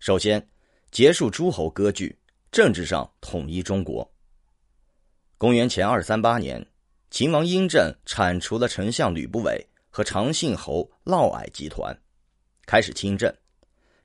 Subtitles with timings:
[0.00, 0.48] 首先，
[0.90, 2.18] 结束诸侯割据，
[2.50, 4.10] 政治上统一中国。
[5.36, 6.66] 公元前二三八年，
[7.10, 11.94] 秦王嬴政铲除了丞相吕不韦和长信侯嫪毐集团，
[12.64, 13.30] 开始亲政。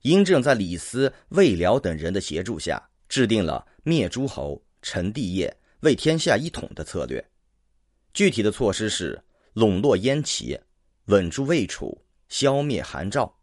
[0.02, 7.26] 嬴政在李斯、魏辽等人的协助下，制定了灭诸侯、成帝业、为天下一统的策略。
[8.14, 9.24] 具体的措施是
[9.54, 10.60] 笼络燕齐，
[11.06, 13.34] 稳住魏楚，消灭韩赵。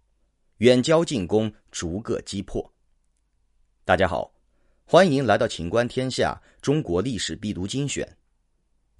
[0.62, 2.72] 远交近攻，逐个击破。
[3.84, 4.32] 大家好，
[4.84, 8.08] 欢迎来到《秦观天下》中国历史必读精选。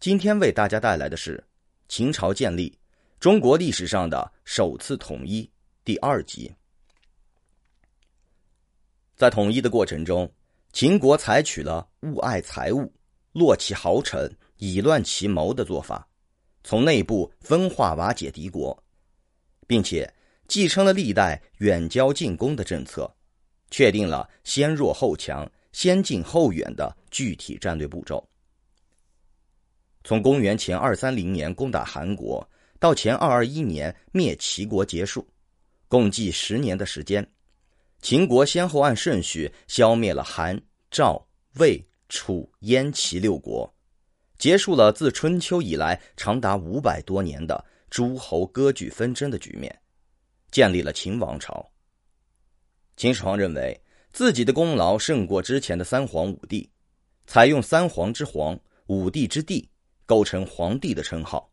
[0.01, 1.41] 今天为大家带来的是
[1.89, 2.77] 秦朝建立，
[3.21, 5.49] 中国历史上的首次统一
[5.85, 6.53] 第二集。
[9.15, 10.29] 在统一的过程中，
[10.73, 12.93] 秦国采取了误爱财物、
[13.31, 16.09] 落其豪臣、以乱其谋的做法，
[16.65, 18.77] 从内部分化瓦解敌国，
[19.69, 20.13] 并且。
[20.53, 23.11] 继承了历代远交近攻的政策，
[23.71, 28.23] 确定了先弱后强、先近后远的具体战略步骤。
[30.05, 32.47] 从公元前二三零年攻打韩国
[32.79, 35.27] 到前二二一年灭齐国结束，
[35.89, 37.27] 共计十年的时间，
[38.03, 40.61] 秦国先后按顺序消灭了韩、
[40.91, 43.75] 赵、魏、楚、燕、齐六国，
[44.37, 49.75] 结束了自春秋以来长达五百多年的诸侯割据纷争的局面。
[50.53, 51.69] 建立了秦王朝。
[52.97, 56.71] 秦始皇认为自己的功劳胜过之前的三皇五帝，
[57.27, 59.67] 采用三皇之皇、五帝之帝，
[60.05, 61.51] 构成皇帝的称号，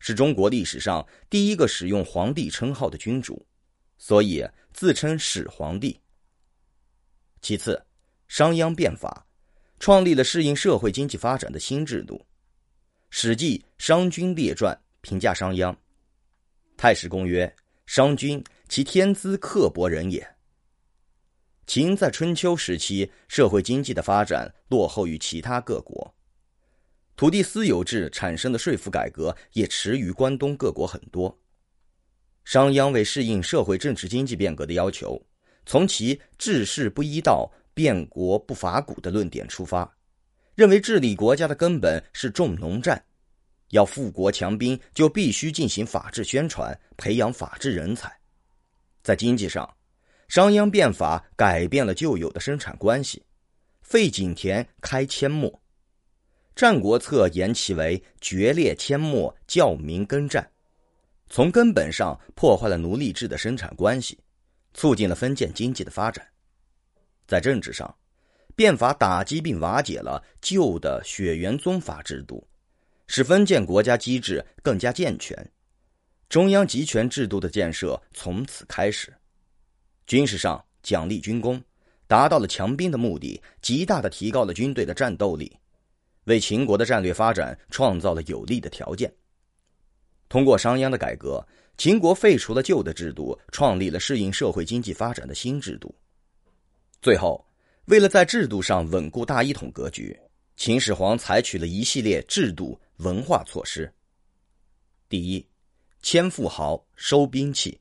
[0.00, 3.46] 是中国历史上第一个使用皇帝称号的君主，
[3.96, 5.98] 所以自称始皇帝。
[7.40, 7.80] 其次，
[8.26, 9.24] 商鞅变法，
[9.78, 12.16] 创立了适应社会经济发展的新制度。
[13.08, 15.72] 《史记·商君列传》评价商鞅，
[16.76, 17.54] 《太史公》曰。
[17.86, 20.34] 商君，其天资刻薄人也。
[21.66, 26.14] 秦在春秋时期社会经济的发展落后于其他各国，
[27.16, 31.38] 土地私有制产生的税赋改革也迟于关东各国很多。
[32.44, 35.24] 商鞅为适应社会政治经济变革的要求，
[35.64, 39.96] 从其治世不依道、变国不伐古的论点出发，
[40.56, 43.04] 认为治理国家的根本是重农战。
[43.70, 48.14] 要富国强兵，就必须进行法治宣传，培养法治人才。
[49.02, 49.68] 在经济上，
[50.28, 53.24] 商鞅变法改变了旧有的生产关系，
[53.82, 55.50] 废井田，开阡陌。
[56.54, 60.50] 《战国策》言其为“决裂阡陌，教民耕战”，
[61.28, 64.18] 从根本上破坏了奴隶制的生产关系，
[64.72, 66.26] 促进了封建经济的发展。
[67.26, 67.94] 在政治上，
[68.54, 72.46] 变法打击并瓦解了旧的血缘宗法制度。
[73.06, 75.36] 使封建国家机制更加健全，
[76.28, 79.12] 中央集权制度的建设从此开始。
[80.06, 81.62] 军事上奖励军功，
[82.06, 85.56] 达到了强兵的目的，极大的提高了军队的战斗力，
[86.24, 89.12] 为秦国的战略发展创造了有利的条件。
[90.28, 91.46] 通过商鞅的改革，
[91.76, 95.94] 秦国废除了旧的制度，创立了适应社会经济发展的新制度。
[97.00, 97.44] 最后，
[97.84, 100.18] 为了在制度上稳固大一统格局，
[100.56, 102.80] 秦始皇采取了一系列制度。
[103.00, 103.92] 文化措施。
[105.06, 105.46] 第一，
[106.00, 107.78] 迁富豪，收兵器。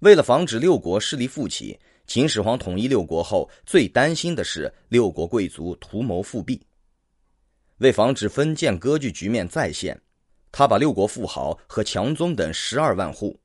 [0.00, 6.60] 为了防止六国势力复起，秦始皇统一六国后，最担心的是六国贵族图谋复辟。
[7.78, 9.98] 为防止封建割据局面再现，
[10.50, 13.40] 他把六国富豪和强宗等十二万户，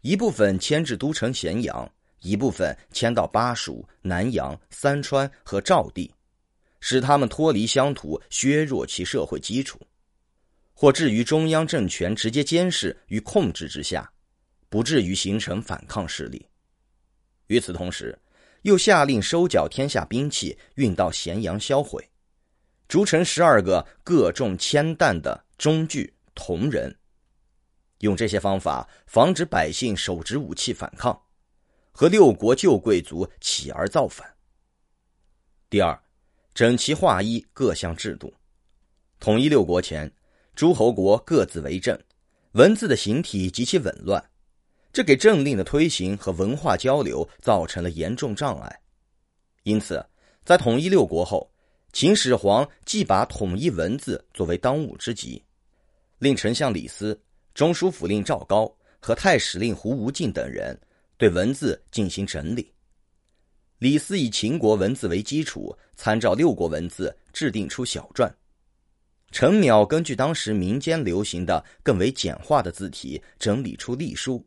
[0.00, 1.88] 一部分迁至都城咸阳，
[2.22, 6.12] 一部分迁到巴蜀、南阳、三川和赵地，
[6.82, 9.80] 使他们脱离乡土，削弱其社会基础。
[10.74, 14.12] 或置于中央政权直接监视与控制之下，
[14.68, 16.44] 不至于形成反抗势力。
[17.46, 18.18] 与此同时，
[18.62, 22.10] 又下令收缴天下兵器，运到咸阳销毁，
[22.88, 26.98] 逐成十二个各重千担的中具铜人，
[27.98, 31.22] 用这些方法防止百姓手执武器反抗，
[31.92, 34.28] 和六国旧贵族起而造反。
[35.70, 35.96] 第二，
[36.54, 38.32] 整齐划一各项制度，
[39.20, 40.10] 统一六国前。
[40.54, 41.98] 诸侯国各自为政，
[42.52, 44.22] 文字的形体极其紊乱，
[44.92, 48.80] 这给政令的推行和文化交流造成了严重障碍。
[49.62, 50.04] 因此，
[50.44, 51.50] 在统一六国后，
[51.94, 55.42] 秦始皇既把统一文字作为当务之急，
[56.18, 57.18] 令丞相李斯、
[57.54, 58.70] 中书府令赵高
[59.00, 60.78] 和太史令胡无敬等人
[61.16, 62.70] 对文字进行整理。
[63.82, 68.32] 李斯以秦国文字为基础，参照六国文字制定出小篆。
[69.32, 74.40] 陈邈根据当时民间流行的更为简化的字体，整理出隶书。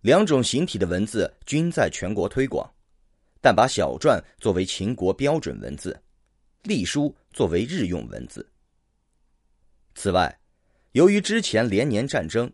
[0.00, 2.68] 两种形体的文字均在全国推广，
[3.40, 5.96] 但把小篆作为秦国标准文字，
[6.64, 8.44] 隶书作为日用文字。
[9.94, 10.36] 此外，
[10.94, 12.52] 由于之前连年战争，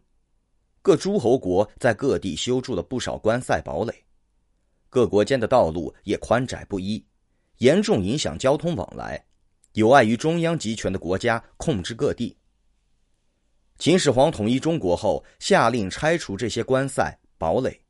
[0.82, 4.04] 各诸侯国在各地修筑了不少关塞堡垒，
[4.90, 7.04] 各国间的道路也宽窄不一，
[7.58, 9.22] 严重影响交通往来，
[9.72, 12.36] 有碍于中央集权的国家控制各地。
[13.78, 17.80] 秦始皇统一中国后，下令拆除这些关塞堡垒，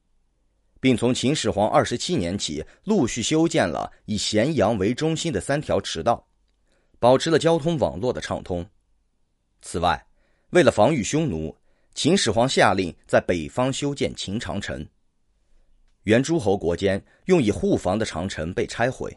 [0.80, 6.28] 并从秦始皇二十七年起，陆续修建了以咸阳为中心的三条驰道，
[6.98, 8.66] 保持了交通网络的畅通。
[9.62, 10.06] 此外，
[10.50, 11.56] 为了防御匈奴，
[11.94, 14.86] 秦始皇下令在北方修建秦长城。
[16.08, 19.14] 原诸侯国间用以护防的长城被拆毁。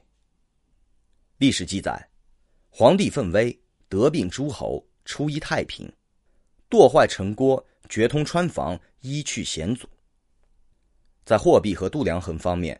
[1.37, 2.05] 历史记载，
[2.69, 3.57] 皇帝奋威，
[3.87, 5.89] 得并诸侯，出一太平。
[6.67, 9.87] 剁坏城郭，掘通川防，依去险阻。
[11.23, 12.77] 在货币和度量衡方面，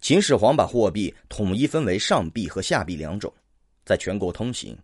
[0.00, 3.34] 秦始皇把货币统一分为上币和下币两种，
[3.84, 4.78] 在全国通行。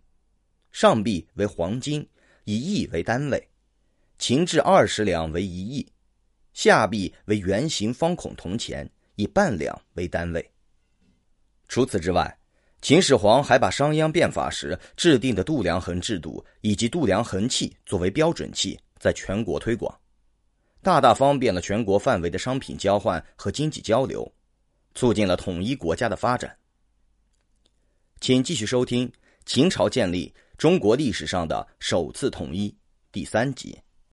[0.73, 2.05] 上币为黄金，
[2.43, 3.47] 以亿为单位，
[4.17, 5.85] 秦制二十两为一亿；
[6.55, 10.51] 下币为圆形方孔铜钱，以半两为单位。
[11.67, 12.39] 除此之外，
[12.81, 19.93] 秦始皇还把商鞅变法时制定的度量衡制度以及度量衡器作为标准器，在全国推广，
[20.81, 24.33] 大大方便了全国范围的商品交换和经济交流，
[24.93, 26.57] 促进了统一国家的发展。
[28.21, 29.09] 请继续收听
[29.45, 32.69] 《秦朝建立中国历史上的首次统一》
[33.11, 33.77] 第三集。